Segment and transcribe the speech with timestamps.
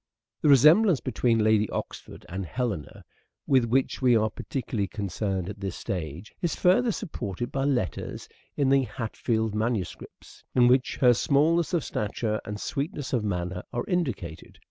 [0.41, 3.05] The resemblance between Lady Oxford and Helena Helena,
[3.45, 8.27] with which we are particularly concerned at this stage is further supported by letters
[8.57, 13.61] in the Hatfield manu scripts, in which her smallness of stature and sweetness of manner
[13.71, 14.57] are indicated.